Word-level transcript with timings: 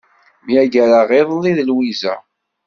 Myagreɣ 0.45 1.09
iḍelli 1.19 1.51
d 1.57 1.59
Lwiza. 1.69 2.15